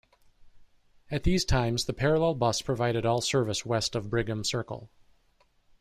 At 1.11 1.21
these 1.25 1.45
times, 1.45 1.85
the 1.85 1.93
parallel 1.93 2.33
bus 2.33 2.63
provides 2.63 3.05
all 3.05 3.21
service 3.21 3.67
west 3.67 3.93
of 3.93 4.09
Brigham 4.09 4.43
Circle. 4.43 4.89